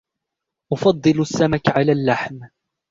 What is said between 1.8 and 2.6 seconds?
اللحم.